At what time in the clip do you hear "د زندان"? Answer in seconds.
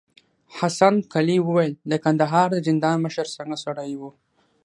2.53-2.97